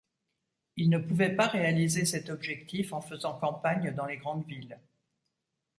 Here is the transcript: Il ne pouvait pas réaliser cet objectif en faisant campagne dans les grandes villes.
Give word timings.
Il 0.77 0.89
ne 0.89 0.97
pouvait 0.97 1.35
pas 1.35 1.45
réaliser 1.45 2.05
cet 2.05 2.31
objectif 2.31 2.91
en 2.91 3.01
faisant 3.01 3.37
campagne 3.37 3.93
dans 3.93 4.07
les 4.07 4.17
grandes 4.17 4.47
villes. 4.47 4.79